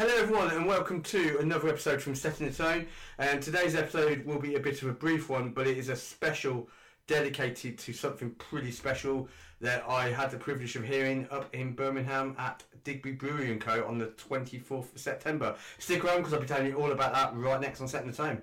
[0.00, 2.86] Hello, everyone, and welcome to another episode from Setting the Tone.
[3.18, 5.94] And today's episode will be a bit of a brief one, but it is a
[5.94, 6.70] special
[7.06, 9.28] dedicated to something pretty special
[9.60, 13.84] that I had the privilege of hearing up in Birmingham at Digbeth Brewery and Co.
[13.84, 15.54] on the 24th of September.
[15.78, 18.16] Stick around because I'll be telling you all about that right next on Setting the
[18.16, 18.40] Tone.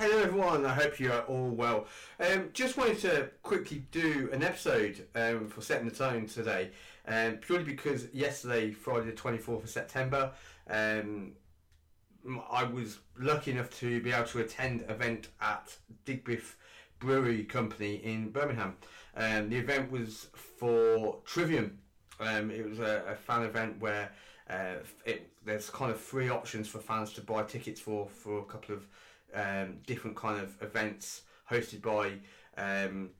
[0.00, 1.86] Hello everyone, I hope you are all well.
[2.18, 6.70] Um, just wanted to quickly do an episode um, for setting the tone today,
[7.06, 10.32] um, purely because yesterday, Friday the 24th of September,
[10.70, 11.32] um,
[12.50, 15.76] I was lucky enough to be able to attend an event at
[16.06, 16.54] Digbeth
[16.98, 18.78] Brewery Company in Birmingham.
[19.14, 21.78] Um, the event was for Trivium.
[22.18, 24.10] Um, it was a, a fan event where
[24.48, 28.44] uh, it, there's kind of three options for fans to buy tickets for for a
[28.44, 28.86] couple of
[29.34, 32.12] um, different kind of events hosted by
[32.56, 33.10] um,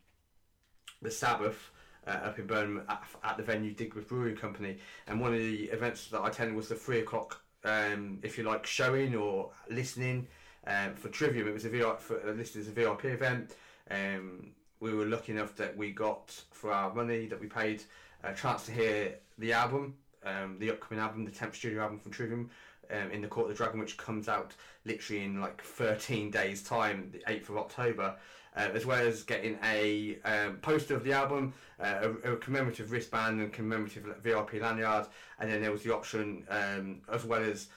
[1.02, 1.70] the Sabbath
[2.06, 4.78] uh, up in Birmingham at, at the venue Digworth Brewing Company.
[5.06, 8.44] And one of the events that I attended was the three o'clock, um, if you
[8.44, 10.26] like, showing or listening
[10.66, 11.48] um, for Trivium.
[11.48, 13.56] It was a VIP, for, uh, a VIP event.
[13.90, 17.82] Um, we were lucky enough that we got for our money that we paid
[18.22, 19.94] a chance to hear the album,
[20.24, 22.50] um, the upcoming album, the 10th studio album from Trivium,
[22.92, 26.62] um, in the Court of the Dragon, which comes out literally in like 13 days'
[26.62, 28.16] time, the 8th of October,
[28.56, 32.90] uh, as well as getting a um, poster of the album, uh, a, a, commemorative
[32.90, 35.06] wristband, and commemorative VIP lanyard,
[35.38, 37.68] and then there was the option, um, as well as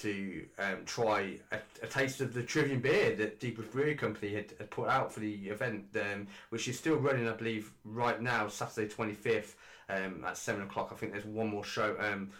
[0.00, 4.52] to um, try a, a, taste of the Trivium beer that Deepwood Brewery Company had,
[4.58, 8.48] had, put out for the event, um, which is still running, I believe, right now,
[8.48, 9.54] Saturday 25th
[9.88, 10.88] um, at 7 o'clock.
[10.90, 11.96] I think there's one more show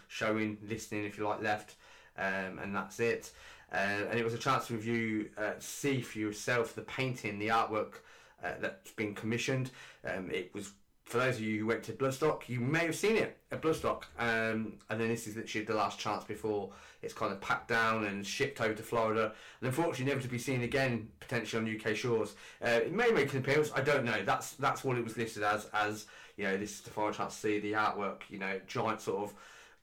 [0.09, 1.75] showing, listening, if you like, left
[2.17, 3.31] um, and that's it.
[3.71, 7.49] Uh, and it was a chance to review, uh, see for yourself the painting, the
[7.49, 7.95] artwork
[8.43, 9.71] uh, that's been commissioned.
[10.05, 10.71] Um, it was
[11.07, 14.03] for those of you who went to Bloodstock, you may have seen it at Bloodstock,
[14.19, 16.71] um, and then this is literally the last chance before
[17.01, 19.31] it's kind of packed down and shipped over to Florida,
[19.61, 22.35] and unfortunately never to be seen again potentially on UK shores.
[22.61, 24.21] Uh, it may make an appearance, I don't know.
[24.25, 25.67] That's that's what it was listed as.
[25.73, 28.23] As you know, this is the final chance to see the artwork.
[28.29, 29.33] You know, giant sort of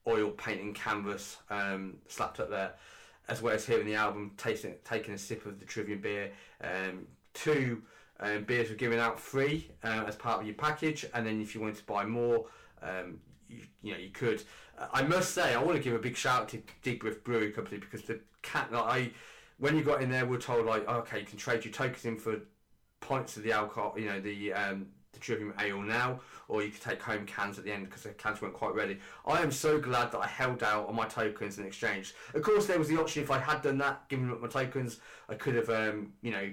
[0.07, 2.73] oil painting canvas um, slapped up there,
[3.29, 6.31] as well as hearing the album, tasting, taking a sip of the Trivium beer.
[6.63, 7.83] Um, two
[8.21, 11.55] um, beers were given out free uh, as part of your package, and then if
[11.55, 12.47] you wanted to buy more,
[12.83, 14.43] um, you, you, know you could.
[14.93, 17.79] I must say, I want to give a big shout out to Digworth Brewery Company
[17.79, 19.11] because the cat like, I
[19.59, 22.05] when you got in there, we are told like, okay, you can trade your tokens
[22.05, 22.41] in for
[23.01, 26.83] pints of the alcohol, you know, the um, the Trivium Ale now, or you could
[26.83, 28.99] take home cans at the end because the cans weren't quite ready.
[29.27, 32.15] I am so glad that I held out on my tokens in exchange.
[32.35, 35.01] Of course, there was the option if I had done that, given up my tokens,
[35.29, 36.51] I could have, um, you know,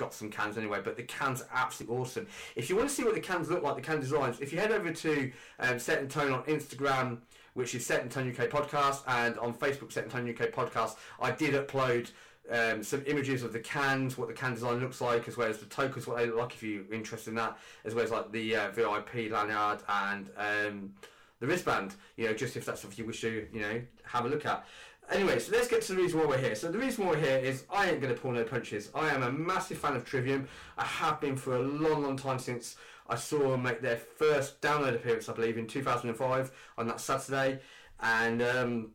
[0.00, 2.26] got some cans anyway, but the cans are absolutely awesome.
[2.56, 4.58] If you want to see what the cans look like, the can designs, if you
[4.58, 7.18] head over to um, Set and Tone on Instagram,
[7.54, 10.96] which is Set and Tone UK Podcast, and on Facebook, Set and Tone UK Podcast,
[11.20, 12.10] I did upload
[12.50, 15.58] um, some images of the cans, what the can design looks like, as well as
[15.58, 18.32] the tokens, what they look like if you're interested in that, as well as like
[18.32, 20.92] the uh, VIP lanyard and um,
[21.38, 21.94] the wristband.
[22.16, 24.66] You know, just if that's something you wish to, you know, have a look at.
[25.10, 26.54] Anyway, so let's get to the reason why we're here.
[26.54, 28.90] So the reason why we're here is I ain't going to pull no punches.
[28.94, 30.46] I am a massive fan of Trivium.
[30.78, 32.76] I have been for a long, long time since
[33.10, 37.58] I saw them make their first download appearance, I believe, in 2005 on that Saturday,
[37.98, 38.90] and um,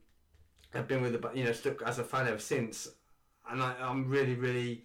[0.74, 2.88] I've been with the you know stuck as a fan ever since
[3.50, 4.84] and I, am really, really,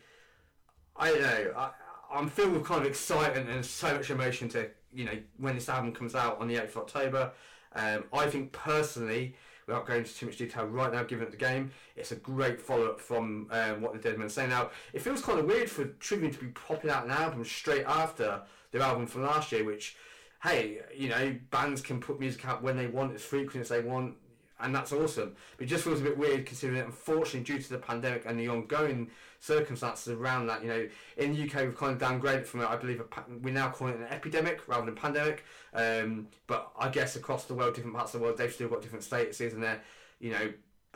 [0.97, 1.71] I don't know, I,
[2.13, 5.69] I'm filled with kind of excitement and so much emotion to, you know, when this
[5.69, 7.33] album comes out on the 8th of October.
[7.75, 11.71] Um, I think personally, without going into too much detail right now, given the game,
[11.95, 14.49] it's a great follow up from um, what the Dead Men say.
[14.49, 17.85] Now, it feels kind of weird for Trivium to be popping out an album straight
[17.87, 18.43] after
[18.73, 19.97] their album from last year, which,
[20.43, 23.81] hey, you know, bands can put music out when they want, as frequent as they
[23.81, 24.17] want
[24.63, 25.35] and that's awesome.
[25.57, 28.39] But it just feels a bit weird considering that unfortunately due to the pandemic and
[28.39, 29.11] the ongoing
[29.41, 32.69] circumstances around that, you know, in the UK we've kind of downgraded from it.
[32.69, 33.03] I believe
[33.43, 35.45] we now call it an epidemic rather than pandemic.
[35.75, 38.83] Um, but I guess across the world, different parts of the world, they've still got
[38.83, 39.81] different statuses, and they're,
[40.21, 40.53] you know,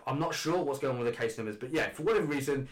[0.06, 1.56] I'm not sure what's going on with the case numbers.
[1.56, 2.68] But yeah, for whatever reason,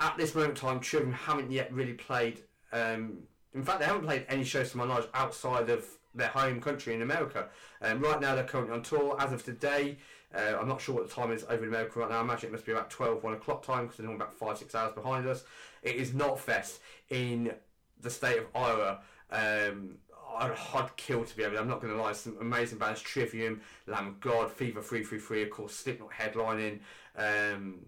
[0.00, 2.40] at this moment in time, children haven't yet really played.
[2.72, 3.18] Um,
[3.54, 6.94] in fact, they haven't played any shows to my knowledge outside of their home country
[6.94, 7.48] in America.
[7.80, 9.16] Um, right now, they're currently on tour.
[9.18, 9.98] As of today,
[10.34, 12.18] uh, I'm not sure what the time is over in America right now.
[12.18, 14.58] I imagine it must be about 12, 1 o'clock time because they're only about 5,
[14.58, 15.44] 6 hours behind us.
[15.82, 16.78] It is Knotfest
[17.10, 17.52] in
[18.00, 19.00] the state of Iowa.
[19.30, 19.96] Um,
[20.38, 21.58] I'd, kill to be able.
[21.58, 22.12] I'm not going to lie.
[22.12, 25.42] Some amazing bands: Trivium, Lamb of God, Fever Three Three Three.
[25.42, 26.80] Of course, Slipknot headlining.
[27.16, 27.80] Um,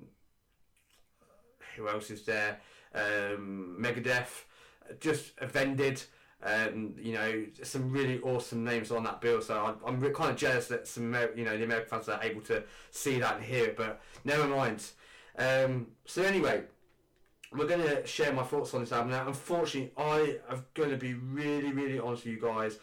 [1.77, 2.61] who else is there?
[2.95, 4.45] Um, Megadeth,
[5.01, 6.03] just Vended.
[6.45, 9.41] Um, you know, some really awesome names on that bill.
[9.41, 12.43] So I'm, I'm kind of jealous that some, you know, the American fans are able
[12.43, 13.77] to see that and hear it.
[13.77, 14.85] But never mind.
[15.39, 16.65] Um, so anyway,
[17.53, 19.27] we're going to share my thoughts on this album now.
[19.27, 22.79] Unfortunately, I am going to be really, really honest with you guys.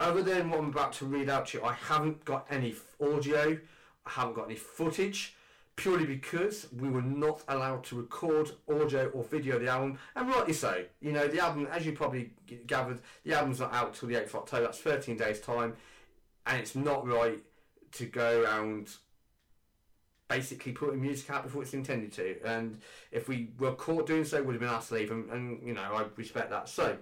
[0.00, 3.58] Other than what I'm about to read out to you, I haven't got any audio.
[4.06, 5.34] I haven't got any footage
[5.78, 10.52] purely because we were not allowed to record audio or video the album, and rightly
[10.52, 10.84] so.
[11.00, 12.32] You know, the album, as you probably
[12.66, 15.74] gathered, the album's not out till the 8th of October, that's 13 days' time,
[16.46, 17.38] and it's not right
[17.92, 18.90] to go around
[20.28, 22.36] basically putting music out before it's intended to.
[22.44, 22.80] And
[23.12, 25.74] if we were caught doing so, would have been asked to leave, and, and you
[25.74, 26.68] know, I respect that.
[26.68, 26.98] So,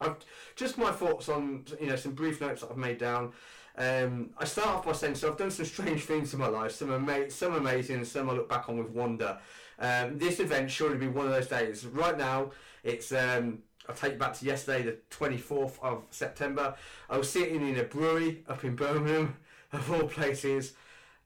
[0.00, 0.16] I've
[0.56, 3.32] just my thoughts on you know some brief notes that I've made down.
[3.78, 6.72] Um, I start off by saying, so I've done some strange things in my life,
[6.72, 9.38] some, ama- some amazing, some I look back on with wonder.
[9.78, 11.84] Um, this event surely be one of those days.
[11.84, 12.52] Right now,
[12.82, 13.58] it's um,
[13.88, 16.74] I'll take you back to yesterday, the 24th of September.
[17.10, 19.36] I was sitting in a brewery up in Birmingham,
[19.72, 20.72] of all places,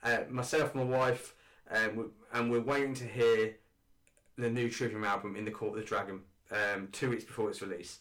[0.02, 1.34] uh, myself my wife,
[1.70, 3.54] um, and we're waiting to hear
[4.36, 7.62] the new Trivium album, In the Court of the Dragon, um, two weeks before its
[7.62, 8.00] release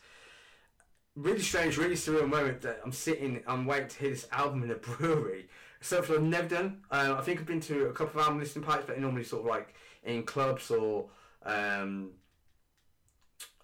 [1.20, 4.72] really strange, really surreal moment that I'm sitting, I'm waiting to hear this album in
[4.72, 5.50] a brewery.
[5.82, 6.82] Something I've never done.
[6.92, 9.44] Uh, I think I've been to a couple of album listening parties, but normally sort
[9.44, 9.74] of like
[10.04, 11.06] in clubs or
[11.44, 12.12] um,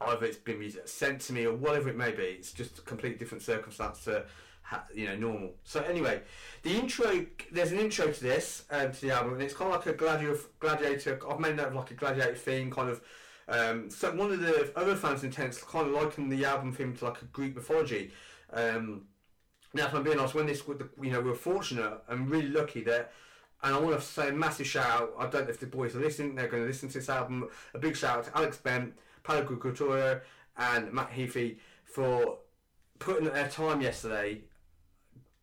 [0.02, 2.24] either it's been music sent to me or whatever it may be.
[2.24, 4.26] It's just a completely different circumstance to
[4.94, 5.56] you know normal.
[5.64, 6.22] So anyway,
[6.64, 7.26] the intro.
[7.52, 9.98] There's an intro to this um, to the album, and it's kind of like a
[9.98, 10.40] gladiator.
[10.60, 11.20] Gladiator.
[11.30, 13.02] I've made of like a gladiator theme, kind of
[13.48, 16.96] um, so one of the other fans in Tense kind of likened the album theme
[16.98, 18.12] to like a Greek mythology.
[18.52, 19.04] Um,
[19.74, 22.82] now, if I'm being honest, when this, you know, we are fortunate and really lucky
[22.84, 23.12] that,
[23.62, 25.14] and I want to say a massive shout out.
[25.20, 27.50] I don't know if the boys are listening; they're going to listen to this album.
[27.74, 28.94] A big shout out to Alex Bent,
[29.24, 30.24] Paolo Couture,
[30.58, 32.40] and Matt Heafy for
[33.00, 34.42] putting their time yesterday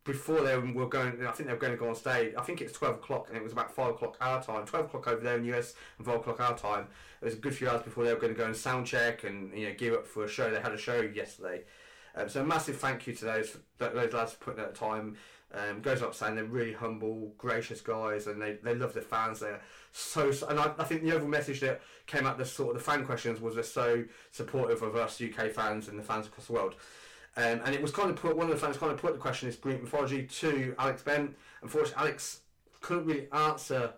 [0.05, 2.33] before they were going, I think they were going to go on stage.
[2.37, 4.65] I think it's twelve o'clock, and it was about five o'clock our time.
[4.65, 6.87] Twelve o'clock over there in the US, and five o'clock our time.
[7.21, 9.23] It was a good few hours before they were going to go and sound check
[9.23, 10.51] and you know gear up for a show.
[10.51, 11.63] They had a show yesterday,
[12.15, 15.15] um, so a massive thank you to those those lads for putting that time.
[15.55, 19.39] Um, goes up saying they're really humble, gracious guys, and they, they love their fans.
[19.39, 19.61] They're
[19.91, 22.83] so, and I, I think the overall message that came out the sort of the
[22.83, 26.53] fan questions was they're so supportive of us UK fans and the fans across the
[26.53, 26.73] world.
[27.35, 29.19] Um, and it was kind of put, one of the fans kind of put the
[29.19, 31.35] question is Greek mythology to Alex Bent.
[31.63, 32.41] Unfortunately, Alex
[32.81, 33.93] couldn't really answer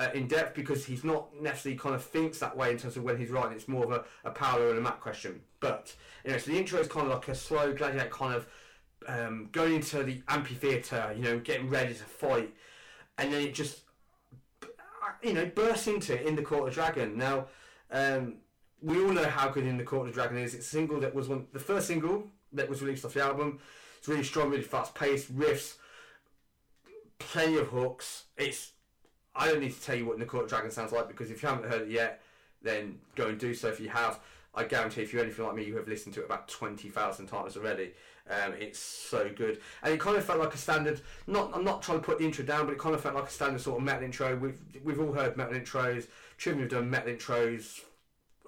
[0.00, 3.04] uh, in depth because he's not necessarily kind of thinks that way in terms of
[3.04, 3.52] when he's writing.
[3.52, 5.40] It's more of a, a Paolo and a Matt question.
[5.60, 8.46] But, you know, so the intro is kind of like a slow gladiator kind of
[9.06, 12.52] um, going into the amphitheatre, you know, getting ready to fight.
[13.16, 13.82] And then it just,
[15.22, 17.16] you know, bursts into it in the Court of Dragon.
[17.16, 17.46] Now,
[17.90, 18.38] um,
[18.82, 20.54] we all know how good In the Court of Dragon is.
[20.54, 23.58] It's a single that was one, the first single that was released off the album.
[23.98, 25.76] It's really strong, really fast paced, riffs,
[27.18, 28.24] plenty of hooks.
[28.36, 28.72] It's
[29.34, 31.70] I don't need to tell you what Nicole Dragon sounds like because if you haven't
[31.70, 32.22] heard it yet,
[32.62, 33.68] then go and do so.
[33.68, 34.20] If you have,
[34.54, 37.26] I guarantee if you're anything like me, you have listened to it about twenty thousand
[37.26, 37.92] times already.
[38.28, 41.00] Um, it's so good, and it kind of felt like a standard.
[41.28, 43.28] Not, I'm not trying to put the intro down, but it kind of felt like
[43.28, 44.36] a standard sort of metal intro.
[44.36, 46.08] We've we've all heard metal intros.
[46.36, 47.82] Trivium have done metal intros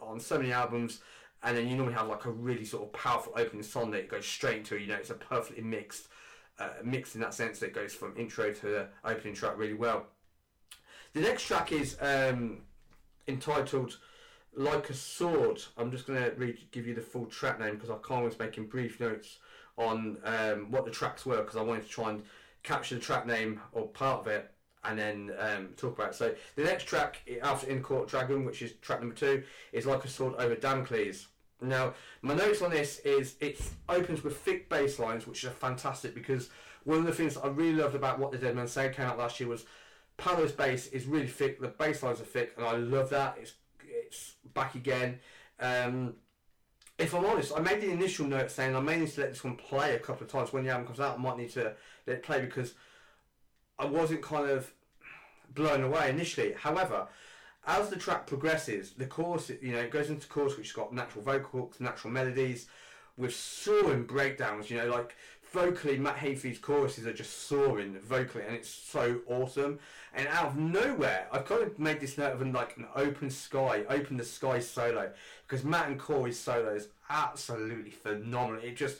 [0.01, 1.01] on so many albums
[1.43, 4.27] and then you normally have like a really sort of powerful opening song that goes
[4.27, 4.79] straight into.
[4.79, 6.09] You know, it's a perfectly mixed,
[6.59, 9.75] uh, mixed in that sense that it goes from intro to the opening track really
[9.75, 10.07] well.
[11.15, 12.63] The next track is um,
[13.27, 13.99] entitled
[14.55, 17.91] "Like a Sword." I'm just going to read, give you the full track name because
[17.91, 19.39] I can't was making brief notes
[19.77, 22.23] on um, what the tracks were because I wanted to try and
[22.65, 24.51] capture the track name or part of it
[24.85, 26.15] and then um, talk about it.
[26.15, 29.43] So the next track after In Court Dragon, which is track number two,
[29.73, 31.29] is Like a Sword Over Damocles.
[31.61, 36.15] Now, my notes on this is it opens with thick bass lines, which are fantastic
[36.15, 36.51] because
[36.85, 39.07] one of the things that I really loved about what the Dead Men Say came
[39.07, 39.67] out last year was
[40.17, 43.39] Paolo's bass is really thick, the bass lines are thick, and I love that.
[43.41, 45.19] It's it's back again.
[45.61, 46.15] Um,
[46.99, 49.45] if I'm honest, I made the initial note saying I may need to let this
[49.45, 51.19] one play a couple of times when the album comes out.
[51.19, 51.75] I might need to
[52.07, 52.75] let it play because
[53.79, 54.73] I wasn't kind of
[55.55, 56.53] blown away initially.
[56.53, 57.07] However,
[57.67, 60.93] as the track progresses, the chorus, you know, it goes into chorus which has got
[60.93, 62.67] natural vocal hooks, natural melodies,
[63.17, 64.71] with soaring breakdowns.
[64.71, 65.17] You know, like
[65.53, 69.79] vocally, Matt Heafy's choruses are just soaring vocally, and it's so awesome.
[70.15, 73.31] And out of nowhere, I've kind of made this note of an, like an open
[73.31, 75.11] sky, open the sky solo,
[75.47, 78.63] because Matt and Corey's solo is absolutely phenomenal.
[78.63, 78.99] It just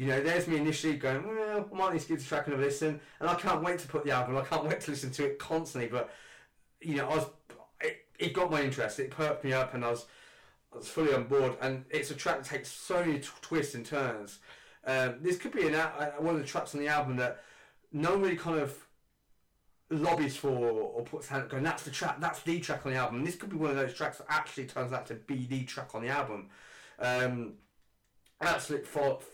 [0.00, 2.62] you know, there's me initially going, well, I might need to give the track another
[2.62, 4.34] listen, and I can't wait to put the album.
[4.34, 5.90] I can't wait to listen to it constantly.
[5.90, 6.10] But
[6.80, 7.26] you know, I was,
[7.82, 8.98] it, it got my interest.
[8.98, 10.06] It perked me up, and I was
[10.72, 11.52] I was fully on board.
[11.60, 14.38] And it's a track that takes so many t- twists and turns.
[14.86, 17.42] Um, this could be an uh, one of the tracks on the album that
[17.92, 18.74] no one really kind of
[19.90, 23.24] lobbies for or puts hand going that's the track that's the track on the album
[23.24, 25.96] this could be one of those tracks that actually turns out to be the track
[25.96, 26.46] on the album
[27.00, 27.54] um,
[28.48, 28.86] absolute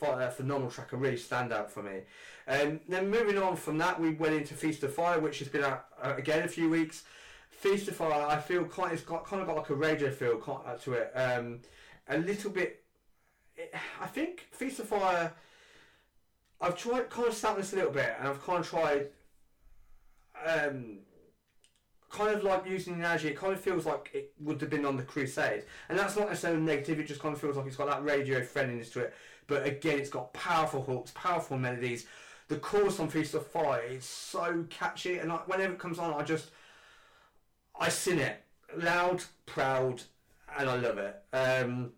[0.02, 2.00] uh, phenomenal track a really stand out for me.
[2.48, 5.64] Um, then moving on from that we went into Feast of Fire which has been
[5.64, 7.04] out uh, again a few weeks.
[7.50, 10.38] Feast of Fire I feel quite it's got kind of got like a radio feel
[10.82, 11.12] to it.
[11.14, 11.60] Um,
[12.08, 12.82] a little bit
[14.00, 15.32] I think Feast of Fire
[16.60, 19.08] I've tried kind of sat this a little bit and I've kind of tried
[20.44, 20.98] um,
[22.10, 24.86] kind of like using the analogy, it kind of feels like it would have been
[24.86, 27.00] on the Crusade, and that's not necessarily negative.
[27.00, 29.14] It just kind of feels like it's got that radio friendliness to it.
[29.46, 32.06] But again, it's got powerful hooks, powerful melodies.
[32.48, 36.14] The chorus on Feast of Fire is so catchy, and I, whenever it comes on,
[36.14, 36.50] I just
[37.78, 38.42] I sing it
[38.76, 40.02] loud, proud,
[40.58, 41.22] and I love it.
[41.32, 41.92] Um,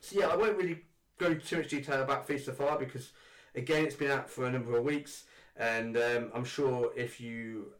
[0.00, 0.82] so yeah, I won't really
[1.18, 3.12] go into too much detail about Feast of Fire because
[3.54, 5.24] again, it's been out for a number of weeks.
[5.56, 7.72] And um, I'm sure if you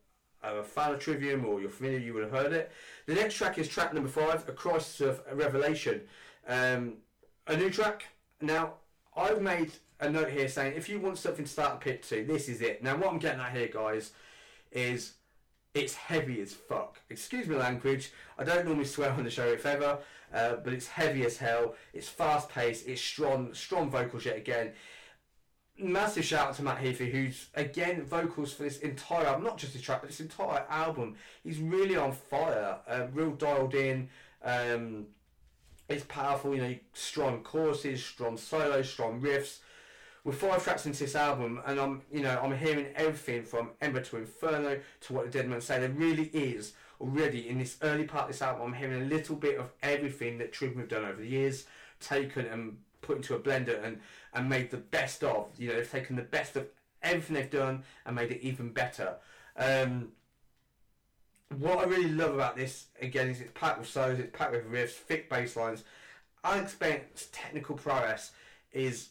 [0.42, 2.72] are a fan of Trivium or you're familiar, you would have heard it.
[3.06, 6.02] The next track is track number five, A Crisis of Revelation.
[6.48, 6.94] Um,
[7.46, 8.06] a new track.
[8.40, 8.74] Now,
[9.16, 12.24] I've made a note here saying if you want something to start a pit to,
[12.24, 12.82] this is it.
[12.82, 14.12] Now, what I'm getting at here, guys,
[14.72, 15.14] is
[15.74, 17.00] it's heavy as fuck.
[17.10, 18.12] Excuse me language.
[18.38, 19.98] I don't normally swear on the show if ever,
[20.32, 21.74] uh, but it's heavy as hell.
[21.92, 22.86] It's fast paced.
[22.86, 24.72] It's strong, strong vocals yet again
[25.78, 29.72] massive shout out to Matt Heafy, who's again vocals for this entire album, not just
[29.72, 31.16] this track, but this entire album.
[31.44, 34.08] He's really on fire, uh, real dialed in.
[34.42, 35.06] Um,
[35.88, 39.58] it's powerful, you know, strong choruses, strong solos, strong riffs.
[40.24, 44.00] With five tracks into this album, and I'm, you know, I'm hearing everything from Ember
[44.00, 45.78] to Inferno to what the Dead Men say.
[45.78, 48.62] There really is already in this early part of this album.
[48.62, 51.66] I'm hearing a little bit of everything that Trivium have done over the years,
[52.00, 54.00] taken and put into a blender and,
[54.34, 55.48] and made the best of.
[55.58, 56.66] You know, they've taken the best of
[57.02, 59.16] everything they've done and made it even better.
[59.56, 60.08] Um,
[61.58, 64.70] what I really love about this again is it's packed with solos, it's packed with
[64.70, 65.84] riffs, thick bass lines.
[66.78, 68.30] Bent's technical prowess
[68.72, 69.08] is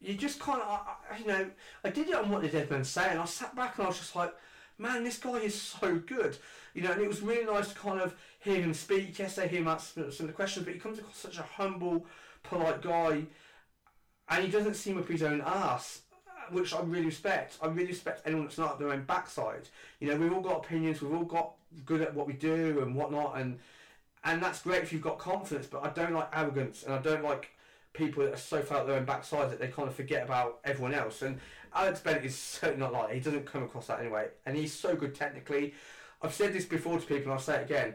[0.00, 0.80] you just kind of
[1.18, 1.50] you know
[1.84, 3.88] I did it on what the Dead Men say and I sat back and I
[3.88, 4.32] was just like
[4.78, 6.38] man this guy is so good
[6.72, 9.48] you know and it was really nice to kind of hear him speak yes they
[9.48, 12.06] hear him answer some of the questions but he comes across such a humble
[12.42, 13.24] polite guy,
[14.28, 16.02] and he doesn't seem up his own ass,
[16.50, 17.58] which I really respect.
[17.62, 19.68] I really respect anyone that's not their own backside.
[20.00, 21.52] You know, we've all got opinions, we've all got
[21.84, 23.58] good at what we do and whatnot, and
[24.24, 25.66] and that's great if you've got confidence.
[25.66, 27.50] But I don't like arrogance, and I don't like
[27.92, 30.60] people that are so far up their own backside that they kind of forget about
[30.64, 31.22] everyone else.
[31.22, 31.40] And
[31.74, 33.14] Alex Bent is certainly not like that.
[33.14, 35.74] He doesn't come across that anyway, and he's so good technically.
[36.20, 37.94] I've said this before to people, and I'll say it again.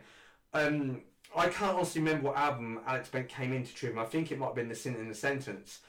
[0.53, 1.01] Um,
[1.35, 3.99] I can't honestly remember what album Alex Bent came into Trivium.
[3.99, 5.79] I think it might have been The Sin and the Sentence.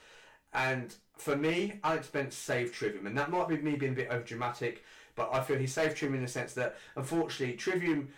[0.52, 3.06] And for me, Alex Bent saved Trivium.
[3.06, 4.84] And that might be me being a bit over dramatic,
[5.16, 8.08] but I feel he saved Trivium in the sense that, unfortunately, Trivium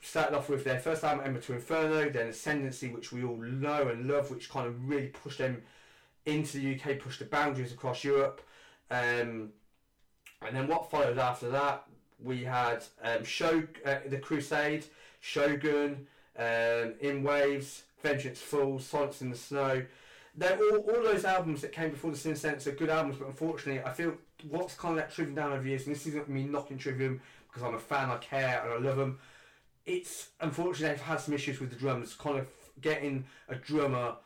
[0.00, 3.88] started off with their first album, Ember to Inferno, then Ascendancy, which we all know
[3.88, 5.62] and love, which kind of really pushed them
[6.26, 8.42] into the UK, pushed the boundaries across Europe.
[8.90, 9.50] Um,
[10.44, 11.84] and then what followed after that,
[12.22, 13.22] we had um,
[13.84, 14.84] uh, The Crusade,
[15.20, 16.06] Shogun,
[16.38, 19.84] um, In Waves, Vengeance Falls, Silence in the Snow.
[20.34, 23.28] They're all, all those albums that came before the Sin Sense are good albums, but
[23.28, 24.14] unfortunately, I feel
[24.48, 27.20] what's kind of let Trivium down over the years, and this isn't me knocking Trivium
[27.46, 29.18] because I'm a fan, I care, and I love them.
[29.84, 32.46] It's unfortunately they've had some issues with the drums, kind of
[32.80, 34.16] getting a drummer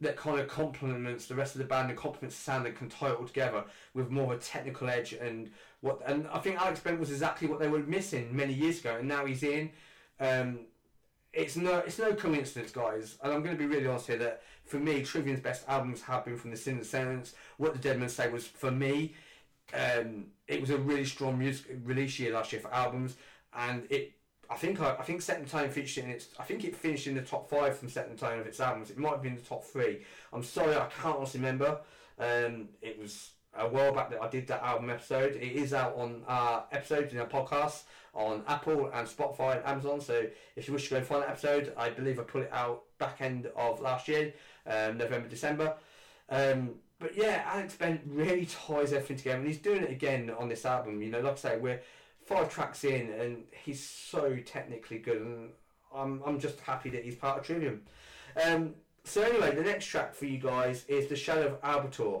[0.00, 2.88] that kind of complements the rest of the band and complements the sound and can
[2.88, 6.60] tie it all together with more of a technical edge and what and I think
[6.60, 9.70] Alex Bent was exactly what they were missing many years ago and now he's in
[10.20, 10.60] um,
[11.34, 13.18] it's no it's no coincidence, guys.
[13.22, 16.24] And I'm going to be really honest here that for me, Trivium's best albums have
[16.24, 17.34] been from the Sin and Silence.
[17.58, 19.14] What the Dead Men say was for me,
[19.72, 23.16] um, it was a really strong music release year last year for albums,
[23.54, 24.12] and it.
[24.50, 26.28] I think I, I think Set in Time featured in its.
[26.38, 28.90] I think it finished in the top five from Set in Time of its albums.
[28.90, 30.02] It might have been the top three.
[30.32, 31.80] I'm sorry, I can't honestly remember.
[32.18, 35.36] Um, it was a while back that I did that album episode.
[35.36, 37.82] It is out on our episodes in our podcast
[38.14, 40.00] on Apple and Spotify and Amazon.
[40.00, 42.50] So if you wish to go and find that episode, I believe I put it
[42.52, 44.34] out back end of last year,
[44.66, 45.74] um, November, December.
[46.28, 50.48] Um, but yeah, Alex Bent really ties everything together, and he's doing it again on
[50.48, 51.02] this album.
[51.02, 51.80] You know, like I say, we're
[52.24, 55.50] five tracks in, and he's so technically good, and
[55.94, 57.82] I'm I'm just happy that he's part of Trivium.
[58.42, 62.20] Um, so anyway, the next track for you guys is The Shadow of Arbiter.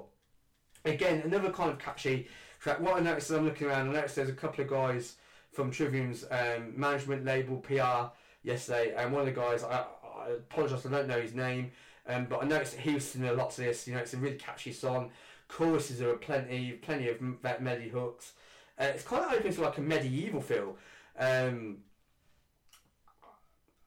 [0.84, 2.28] Again, another kind of catchy
[2.60, 2.80] track.
[2.80, 5.16] What I noticed as I'm looking around, I noticed there's a couple of guys
[5.52, 8.12] from Trivium's um, management label, PR
[8.42, 11.70] yesterday, and one of the guys, I, I apologise, I don't know his name,
[12.06, 13.86] um, but I noticed that he was singing a lot to this.
[13.86, 15.10] You know, it's a really catchy song.
[15.48, 17.20] Choruses are plenty, plenty of
[17.60, 18.32] melody hooks.
[18.78, 20.76] Uh, it's kind of open to like a medieval feel.
[21.18, 21.78] Um,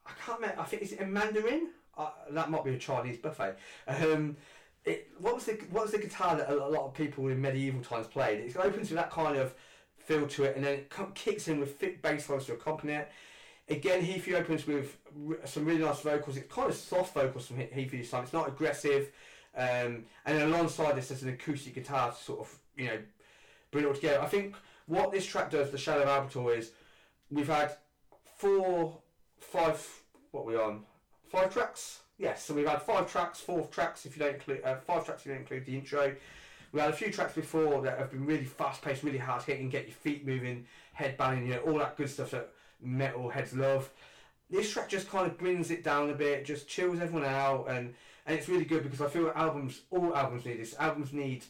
[0.06, 0.62] I can't remember.
[0.62, 1.70] I think is it in Mandarin?
[1.98, 3.58] Uh, that might be a Chinese buffet.
[3.88, 4.38] Um,
[4.88, 7.82] it, what was the what was the guitar that a lot of people in medieval
[7.82, 8.40] times played?
[8.40, 9.54] It opens to that kind of
[9.98, 13.12] feel to it, and then it kicks in with thick bass lines to accompany it.
[13.70, 14.98] Again, Heafy opens with
[15.44, 16.38] some really nice vocals.
[16.38, 18.24] It's kind of soft vocals from Heafy this time.
[18.24, 19.12] It's not aggressive.
[19.58, 23.00] Um, and then alongside this, there's an acoustic guitar to sort of, you know,
[23.72, 24.22] bring it all together.
[24.22, 26.72] I think what this track does, The Shadow of Abattoir, is
[27.30, 27.76] we've had
[28.38, 29.00] four,
[29.40, 29.86] five,
[30.32, 30.84] what are we on?
[31.30, 32.00] Five tracks?
[32.18, 35.22] Yes, so we've had five tracks, four tracks if you don't include, uh, five tracks
[35.22, 36.16] if you don't include the intro.
[36.72, 39.70] We had a few tracks before that have been really fast paced, really hard hitting,
[39.70, 42.50] get your feet moving, head banging, you know, all that good stuff that
[42.82, 43.90] metal heads love.
[44.50, 47.94] This track just kind of brings it down a bit, just chills everyone out, and,
[48.26, 50.76] and it's really good because I feel albums, all albums need this.
[50.80, 51.46] Albums need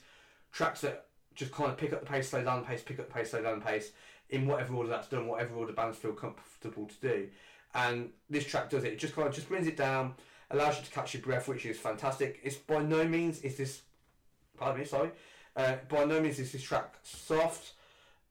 [0.51, 3.07] tracks that just kind of pick up the pace, slow down the pace, pick up
[3.07, 3.91] the pace, slow down the pace,
[4.29, 7.27] in whatever order that's done, whatever order the bands feel comfortable to do.
[7.73, 8.93] And this track does it.
[8.93, 10.15] It just kind of just brings it down,
[10.51, 12.39] allows you to catch your breath, which is fantastic.
[12.43, 13.81] It's by no means is this,
[14.57, 15.11] pardon me, sorry,
[15.55, 17.73] uh, by no means is this track soft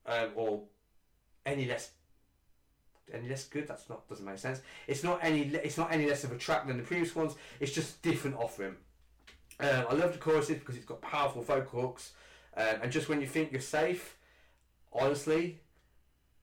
[0.06, 0.62] um, or
[1.44, 1.90] any less
[3.12, 3.68] any less good.
[3.68, 4.60] That's not doesn't make sense.
[4.86, 7.34] It's not any it's not any less of a track than the previous ones.
[7.60, 8.76] It's just different offering.
[9.60, 12.12] Um, I love the choruses because it's got powerful vocal hooks,
[12.56, 14.16] um, and just when you think you're safe,
[14.92, 15.60] honestly,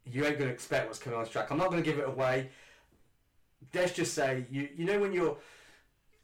[0.05, 1.51] you ain't gonna expect what's coming on this track.
[1.51, 2.49] I'm not gonna give it away.
[3.73, 5.37] Let's just say you you know when you're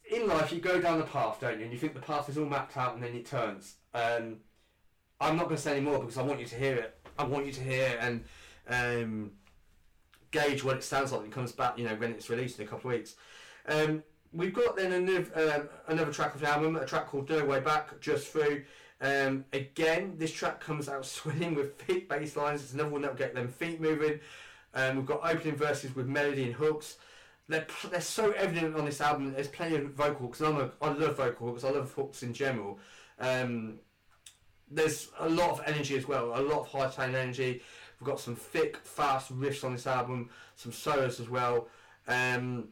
[0.10, 1.64] in life you go down the path, don't you?
[1.64, 3.76] And you think the path is all mapped out, and then it turns.
[3.94, 4.38] Um,
[5.22, 6.98] I'm not going to say any more because I want you to hear it.
[7.18, 8.24] I want you to hear and
[8.70, 9.32] um,
[10.32, 12.66] gauge what it sounds like when it comes back, you know, when it's released in
[12.66, 13.16] a couple of weeks.
[13.68, 17.46] Um, we've got then another, um, another track of the album, a track called No
[17.46, 18.64] Way Back, Just Through.
[19.02, 22.64] Um, again, this track comes out swinging with thick bass lines.
[22.64, 24.20] It's another one that will get them feet moving.
[24.74, 26.98] Um, we've got opening verses with melody and hooks.
[27.50, 29.34] They're, they're so evident on this album.
[29.34, 30.34] There's plenty of vocal.
[30.40, 31.64] And I'm a, I love vocal hooks.
[31.64, 32.80] I love hooks in general.
[33.20, 33.80] Um,
[34.70, 36.40] there's a lot of energy as well.
[36.40, 37.62] A lot of high tone energy.
[38.00, 41.68] We've got some thick, fast riffs on this album, some solos as well.
[42.08, 42.70] Um,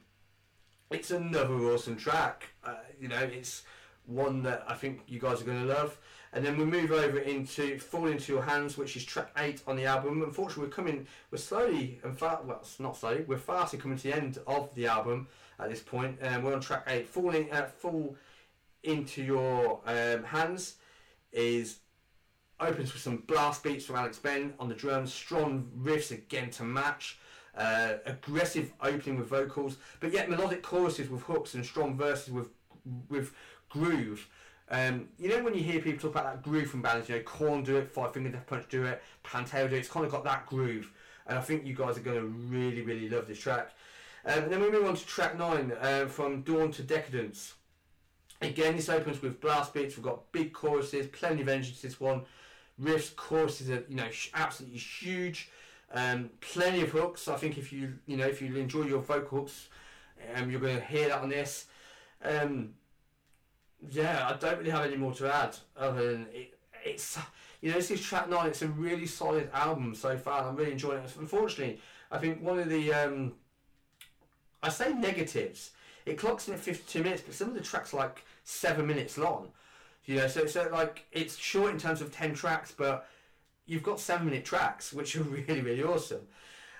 [0.91, 2.49] it's another awesome track.
[2.63, 3.63] Uh, you know, it's
[4.05, 5.97] one that I think you guys are going to love.
[6.33, 9.75] And then we move over into Fall Into Your Hands, which is track eight on
[9.75, 10.21] the album.
[10.21, 14.15] Unfortunately, we're coming, we're slowly and fast, well, not slowly, we're fastly coming to the
[14.15, 15.27] end of the album
[15.59, 16.17] at this point.
[16.21, 17.07] Um, we're on track eight.
[17.07, 18.15] Falling, uh, Fall
[18.83, 20.75] Into Your um, Hands
[21.31, 21.79] is
[22.59, 26.63] opens with some blast beats from Alex Bent on the drums, strong riffs again to
[26.63, 27.19] match.
[27.55, 32.49] Uh, aggressive opening with vocals, but yet melodic choruses with hooks and strong verses with
[33.09, 33.33] with
[33.69, 34.27] groove.
[34.69, 37.21] Um, you know when you hear people talk about that groove from bands, you know,
[37.21, 39.79] Korn do it, Five Finger Death Punch do it, Pantera do it.
[39.79, 40.91] It's kind of got that groove,
[41.25, 43.71] and I think you guys are going to really, really love this track.
[44.25, 47.53] Um, and then we move on to track nine, uh, from Dawn to Decadence.
[48.41, 49.95] Again, this opens with blast beats.
[49.95, 52.23] We've got big choruses, plenty of energy to this one
[52.81, 55.49] riffs, choruses are you know absolutely huge.
[55.93, 57.27] Um, plenty of hooks.
[57.27, 59.69] I think if you you know if you enjoy your vocal hooks,
[60.35, 61.65] um, you're going to hear that on this.
[62.23, 62.73] Um,
[63.89, 67.17] yeah, I don't really have any more to add other than it, it's
[67.61, 68.47] you know this is track nine.
[68.47, 70.47] It's a really solid album so far.
[70.47, 71.13] I'm really enjoying it.
[71.19, 71.79] Unfortunately,
[72.11, 73.33] I think one of the um,
[74.61, 75.71] I say negatives.
[76.05, 79.17] It clocks in at 52 minutes, but some of the tracks are like seven minutes
[79.17, 79.49] long.
[80.05, 83.07] You know, so so like it's short in terms of ten tracks, but
[83.65, 86.21] you've got seven minute tracks, which are really really awesome.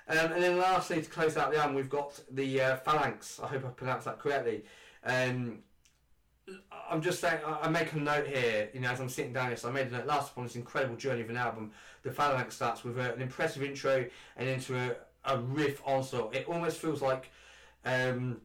[0.10, 3.42] Um, and then lastly, to close out the album, we've got the uh, Phalanx.
[3.44, 4.64] I hope I pronounced that correctly.
[5.04, 5.60] Um,
[6.90, 9.58] I'm just saying, I, make a note here, you know, as I'm sitting down here,
[9.58, 11.72] so I made a note last upon this incredible journey of an album.
[12.04, 14.06] The Phalanx starts with an impressive intro
[14.38, 16.34] and into a, a riff onslaught.
[16.34, 17.30] It almost feels like,
[17.84, 18.40] um,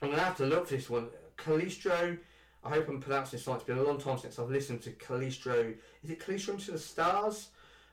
[0.00, 1.08] I'm going to have to look for this one.
[1.36, 2.18] Calistro
[2.64, 3.54] I hope I'm pronouncing this right.
[3.54, 5.74] It's been a long time since I've listened to Calistro.
[6.02, 7.48] Is it Calistro into the Stars?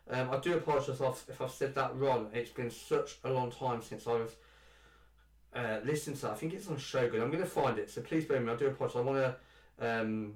[0.09, 2.29] Um, I do apologise if I've said that wrong.
[2.33, 4.35] It's been such a long time since I've
[5.55, 6.31] uh, listened to that.
[6.31, 7.21] I think it's on Shogun.
[7.21, 8.53] I'm going to find it, so please bear with me.
[8.53, 8.97] I do apologise.
[8.97, 9.35] I want
[9.79, 10.01] to.
[10.01, 10.33] Um,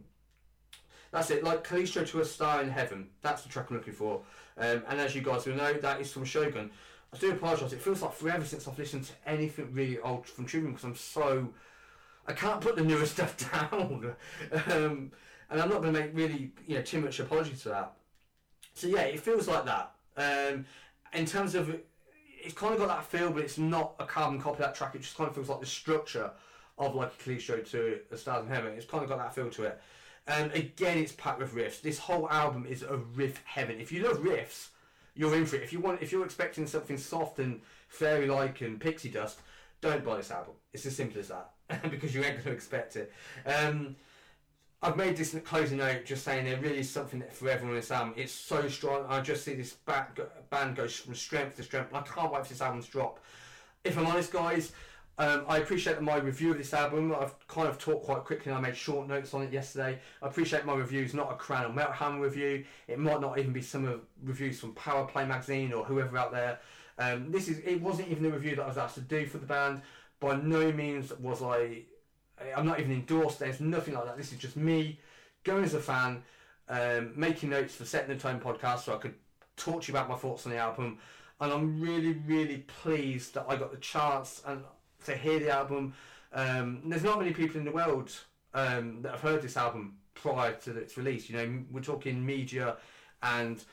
[1.12, 3.08] that's it, like Calistro to a Star in Heaven.
[3.22, 4.22] That's the track I'm looking for.
[4.58, 6.70] Um, and as you guys will know, that is from Shogun.
[7.14, 7.74] I do apologise.
[7.74, 10.96] It feels like forever since I've listened to anything really old from Trivium because I'm
[10.96, 11.50] so
[12.28, 14.14] I can't put the newer stuff down,
[14.52, 15.12] um,
[15.50, 17.94] and I'm not going to make really you know too much apology to that.
[18.76, 19.92] So yeah, it feels like that.
[20.16, 20.66] Um,
[21.14, 21.76] in terms of
[22.42, 24.96] it's kind of got that feel, but it's not a carbon copy of that track.
[24.96, 26.32] It just kind of feels like the structure
[26.78, 28.74] of like a cliche to a Stars in Heaven.
[28.74, 29.82] It's kind of got that feel to it.
[30.28, 31.82] And again, it's packed with riffs.
[31.82, 33.80] This whole album is a riff heaven.
[33.80, 34.70] If you love riffs,
[35.16, 35.64] you're in for it.
[35.64, 39.40] If you want, if you're expecting something soft and fairy-like and pixie dust,
[39.82, 40.54] don't buy this album.
[40.72, 41.52] It's as simple as that
[41.90, 43.12] because you ain't going to expect it.
[43.46, 43.96] Um,
[44.82, 48.14] I've made this closing note just saying there really is something for everyone this album.
[48.16, 49.06] It's so strong.
[49.10, 51.94] I just see this band goes from strength to strength.
[51.94, 53.20] I can't wait for this album to drop.
[53.84, 54.72] If I'm honest, guys,
[55.18, 57.14] um, I appreciate my review of this album.
[57.14, 60.00] I've kind of talked quite quickly and I made short notes on it yesterday.
[60.22, 62.64] I appreciate my review not a Kerrang Metal Hammer review.
[62.88, 66.32] It might not even be some of reviews from Power Play magazine or whoever out
[66.32, 66.60] there.
[66.98, 69.40] Um, this is it wasn't even a review that I was asked to do for
[69.40, 69.82] the band.
[70.22, 71.84] By no means was I.
[72.56, 73.40] I'm not even endorsed.
[73.40, 74.18] There's nothing like that.
[74.18, 75.00] This is just me
[75.44, 76.24] going as a fan,
[76.68, 79.16] um, making notes for Setting the Tone podcast so I could
[79.58, 80.98] talk to you about my thoughts on the album.
[81.42, 84.64] And I'm really, really pleased that I got the chance and
[85.06, 85.94] to hear the album.
[86.34, 88.12] Um, there's not many people in the world
[88.54, 91.30] um, that have heard this album prior to its release.
[91.30, 92.78] You know, we're talking media
[93.24, 93.64] and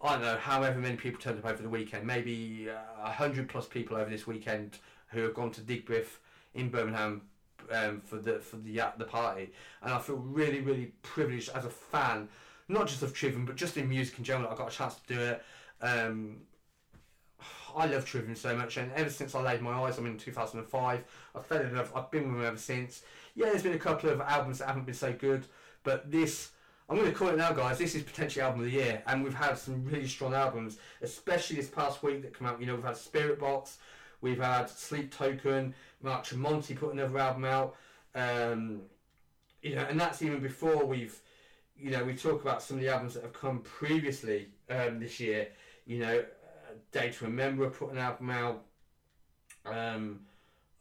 [0.00, 2.06] I don't know, however many people turned up over the weekend.
[2.06, 6.18] Maybe uh, a uh, hundred plus people over this weekend who have gone to Digbeth
[6.54, 7.22] in Birmingham
[7.70, 9.52] um, for the for the uh, the party,
[9.82, 12.28] and I feel really really privileged as a fan,
[12.68, 14.50] not just of Trivium but just in music in general.
[14.50, 15.42] I got a chance to do it.
[15.80, 16.36] Um,
[17.76, 20.18] I love Trivium so much, and ever since I laid my eyes on him in
[20.18, 21.04] 2005,
[21.34, 21.92] I fell in love.
[21.94, 23.02] I've been with him ever since.
[23.34, 25.44] Yeah, there's been a couple of albums that haven't been so good,
[25.84, 26.50] but this,
[26.88, 27.78] I'm going to call it now, guys.
[27.78, 31.56] This is potentially album of the year, and we've had some really strong albums, especially
[31.56, 32.60] this past week that come out.
[32.60, 33.76] You know, we've had Spiritbox,
[34.20, 37.76] we've had Sleep Token, Mark Tremonti put another album out.
[38.14, 38.82] Um,
[39.62, 41.18] you know, and that's even before we've,
[41.78, 45.20] you know, we talk about some of the albums that have come previously um, this
[45.20, 45.48] year.
[45.86, 46.24] You know,
[46.92, 48.62] Day to Remember put an album out.
[49.66, 50.20] Um,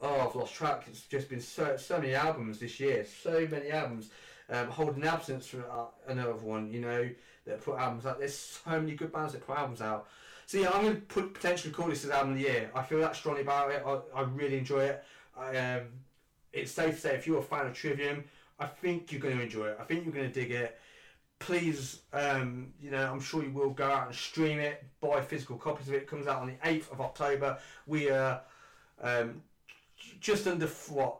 [0.01, 0.85] oh, I've lost track.
[0.87, 3.05] It's just been so so many albums this year.
[3.05, 4.09] So many albums.
[4.51, 6.71] Um, Holding Absence uh, another one.
[6.71, 7.09] You know
[7.45, 8.19] that put albums out.
[8.19, 10.07] There's so many good bands that put albums out.
[10.49, 12.71] So yeah, I'm going to put potentially call this as album of the year.
[12.73, 13.83] I feel that strongly about it.
[13.85, 15.03] I, I really enjoy it.
[15.37, 15.83] I, um,
[16.51, 18.23] it's safe to say if you're a fan of Trivium,
[18.57, 19.77] I think you're going to enjoy it.
[19.79, 20.79] I think you're going to dig it
[21.39, 25.55] please, um, you know, I'm sure you will go out and stream it, buy physical
[25.55, 25.97] copies of it.
[25.97, 27.57] It comes out on the 8th of October.
[27.87, 28.41] We are
[29.01, 29.41] um,
[30.19, 31.17] just under, what,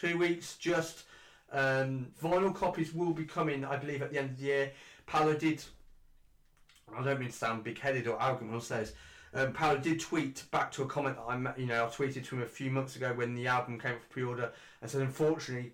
[0.00, 1.04] two weeks just.
[1.52, 4.72] Um, vinyl copies will be coming, I believe, at the end of the year.
[5.06, 5.62] Paolo did,
[6.94, 8.92] I don't mean to sound big headed or arrogant when I say this.
[9.34, 12.36] Um, Paolo did tweet back to a comment that I, you know, I tweeted to
[12.36, 15.72] him a few months ago when the album came for pre-order, and said unfortunately,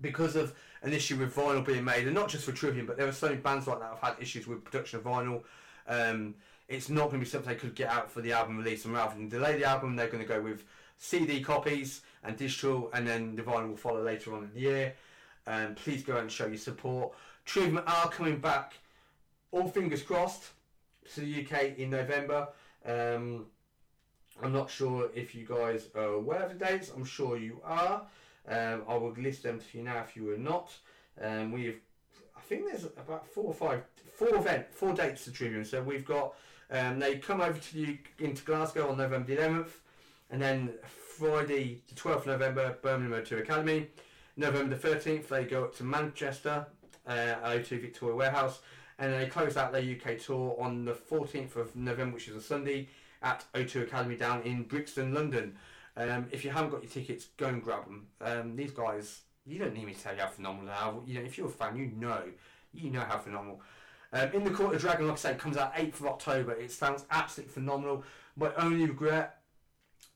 [0.00, 3.06] because of an issue with vinyl being made, and not just for Trivium, but there
[3.06, 5.42] are so many bands like that have had issues with production of vinyl.
[5.86, 6.34] Um,
[6.68, 8.94] it's not going to be something they could get out for the album release, and
[8.94, 10.64] rather than delay the album, they're going to go with
[10.98, 14.94] CD copies and digital, and then the vinyl will follow later on in the year.
[15.46, 17.12] Um, please go and show your support.
[17.44, 18.78] Trivium are coming back,
[19.54, 20.50] all fingers crossed,
[21.14, 22.48] to the UK in November.
[22.84, 23.46] Um,
[24.42, 26.90] I'm not sure if you guys are aware of the dates.
[26.94, 28.02] I'm sure you are.
[28.48, 30.72] Um, I will list them to you now if you were not.
[31.20, 31.80] Um, we've,
[32.36, 33.84] I think there's about four or five,
[34.16, 35.64] four event, four dates to Trivium.
[35.64, 36.34] So we've got,
[36.70, 39.70] um, they come over to you into Glasgow on November the 11th,
[40.30, 40.72] and then
[41.16, 43.86] Friday the 12th of November, Birmingham O2 Academy.
[44.36, 46.66] November the 13th, they go up to Manchester,
[47.06, 47.12] uh,
[47.44, 48.58] O2 Victoria Warehouse,
[48.98, 52.40] and they close out their UK tour on the 14th of November, which is a
[52.40, 52.88] Sunday,
[53.22, 55.56] at O2 Academy down in Brixton, London.
[55.96, 58.06] Um, if you haven't got your tickets, go and grab them.
[58.20, 60.94] Um, these guys, you don't need me to tell you how phenomenal they are.
[61.06, 62.22] You know, if you're a fan, you know,
[62.72, 63.60] you know how phenomenal.
[64.12, 66.52] Um, in the Court of Dragon, like I say, comes out 8th of October.
[66.52, 68.04] It sounds absolutely phenomenal.
[68.36, 69.38] My only regret,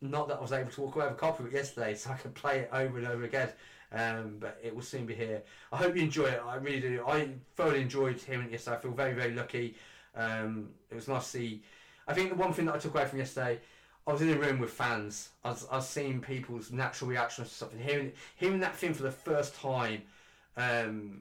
[0.01, 2.11] not that I was able to walk away with a copy of it yesterday, so
[2.11, 3.51] I could play it over and over again.
[3.91, 5.43] Um, but it will soon be here.
[5.73, 6.43] I hope you enjoy it.
[6.47, 7.03] I really do.
[7.07, 8.77] I thoroughly enjoyed hearing it yesterday.
[8.77, 9.77] I feel very, very lucky.
[10.15, 11.63] Um, it was nice to see.
[12.07, 13.61] I think the one thing that I took away from yesterday
[14.09, 15.29] I was in a room with fans.
[15.45, 17.79] I was, I was seeing people's natural reactions to something.
[17.79, 20.01] Hearing hearing that thing for the first time,
[20.57, 21.21] um,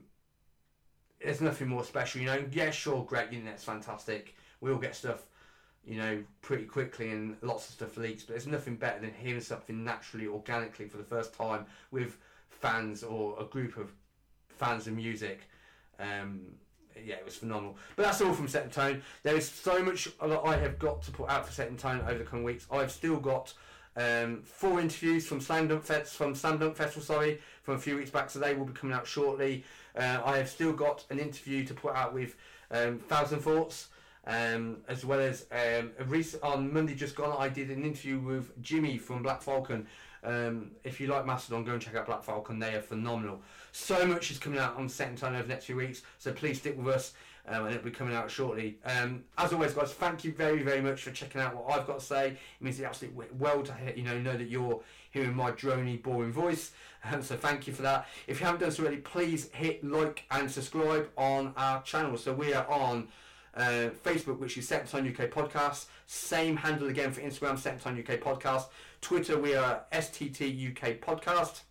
[1.21, 2.21] there's nothing more special.
[2.21, 4.35] You know, yeah, sure, great, the internet's fantastic.
[4.61, 5.25] We all get stuff,
[5.87, 8.23] you know, pretty quickly and lots of stuff leaks.
[8.23, 12.17] But there's nothing better than hearing something naturally, organically for the first time with
[12.49, 13.91] fans or a group of
[14.49, 15.41] fans of music.
[15.99, 16.41] Um,
[17.05, 17.77] yeah, it was phenomenal.
[17.95, 19.01] But that's all from Set the Tone.
[19.23, 22.01] There is so much that I have got to put out for Set the Tone
[22.01, 22.67] over the coming weeks.
[22.71, 23.53] I've still got
[23.95, 27.95] um, four interviews from Slam Dunk Fest, from Slam Dunk Festival, sorry, from a few
[27.95, 28.29] weeks back.
[28.29, 29.63] So they will be coming out shortly.
[29.95, 32.35] Uh, I have still got an interview to put out with
[32.71, 33.87] um, Thousand Thoughts.
[34.27, 38.61] Um, as well as um, recent, on Monday just gone, I did an interview with
[38.61, 39.87] Jimmy from Black Falcon.
[40.21, 42.59] Um, if you like Mastodon, go and check out Black Falcon.
[42.59, 43.41] They are phenomenal.
[43.71, 46.33] So much is coming out on Set in Time over the next few weeks, so
[46.33, 47.13] please stick with us,
[47.47, 48.79] um, and it'll be coming out shortly.
[48.83, 51.99] Um, as always, guys, thank you very, very much for checking out what I've got
[51.99, 52.31] to say.
[52.31, 56.33] It means the absolute well to you know know that you're hearing my drony, boring
[56.33, 56.71] voice.
[57.05, 58.07] Um, so thank you for that.
[58.27, 62.17] If you haven't done so already, please hit like and subscribe on our channel.
[62.17, 63.07] So we are on.
[63.57, 65.87] Uh, Facebook, which is Set Time UK Podcast.
[66.05, 68.65] Same handle again for Instagram, Set Time UK Podcast.
[69.01, 71.61] Twitter, we are STT UK Podcast.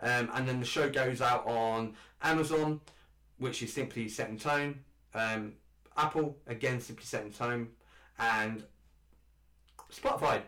[0.00, 2.80] Um, and then the show goes out on Amazon,
[3.38, 4.80] which is simply Set in Tone.
[5.14, 5.52] Um,
[5.96, 7.68] Apple, again, simply Set in Tone.
[8.18, 8.64] And
[9.92, 10.42] Spotify.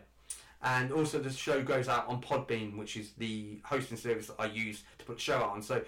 [0.61, 4.47] And also the show goes out on Podbean, which is the hosting service that I
[4.47, 5.61] use to put the show out on.
[5.61, 5.81] So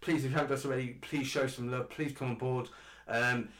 [0.00, 1.90] please, if you haven't done so already, please show some love.
[1.90, 2.68] Please come on board.
[3.06, 3.50] Um,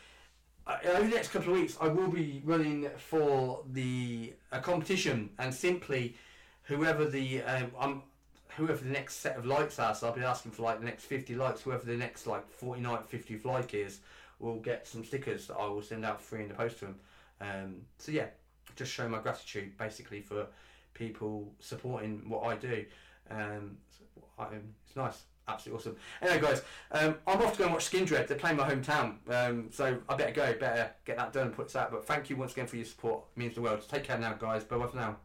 [0.67, 5.31] uh, over the next couple of weeks, I will be running for the a competition,
[5.39, 6.17] and simply
[6.63, 8.03] whoever the um, I'm,
[8.57, 9.95] whoever the next set of likes are.
[9.95, 11.63] So I'll be asking for like the next 50 likes.
[11.63, 14.01] Whoever the next like 49, 50th like is,
[14.39, 16.97] will get some stickers that I will send out free in the post to them.
[17.41, 18.27] Um, so yeah,
[18.77, 20.47] just show my gratitude basically for
[20.95, 22.85] people supporting what I do.
[23.31, 23.77] Um,
[24.39, 24.47] I,
[24.87, 25.97] it's nice absolutely awesome.
[26.23, 28.27] Anyway, guys, um, I'm off to go and watch Skindred.
[28.27, 30.53] They're playing my hometown, um, so I better go.
[30.55, 31.91] Better get that done and put this out.
[31.91, 33.25] But thank you once again for your support.
[33.37, 33.85] It means the world.
[33.89, 34.65] Take care now, guys.
[34.65, 35.17] Bye bye for now.